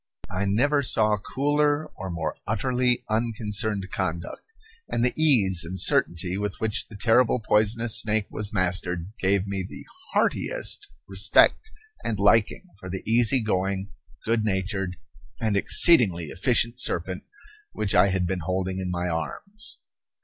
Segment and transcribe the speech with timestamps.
[0.31, 4.51] I never saw cooler or more utterly unconcerned conduct;
[4.89, 9.61] and the ease and certainty with which the terrible poisonous snake was mastered gave me
[9.63, 11.69] the heartiest respect
[12.03, 13.91] and liking for the easy going,
[14.25, 14.97] good natured,
[15.39, 17.21] and exceedingly efficient serpent
[17.73, 19.77] which I had been holding in my arms.